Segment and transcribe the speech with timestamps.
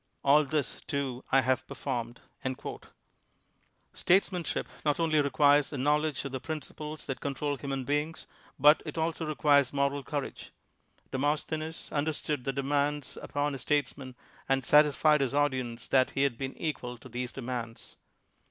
[0.23, 2.21] All this, too, I have performed.''
[3.93, 8.25] Statesmanship not only requires a knowledge of the principles that control human beings,
[8.57, 10.49] but it also requires moral courage.
[11.11, 14.15] Demosthenes understood the demands upon a statesman
[14.49, 17.95] and satisfied his audience that he had been equal to these demands.